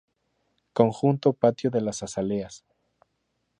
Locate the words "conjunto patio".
0.73-1.69